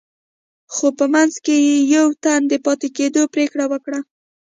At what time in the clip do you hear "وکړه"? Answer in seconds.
3.71-3.99